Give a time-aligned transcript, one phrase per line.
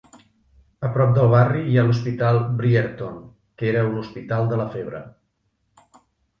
[0.87, 3.21] A prop del barri hi ha l'Hospital Brierton,
[3.61, 5.07] que era un hospital de la febre.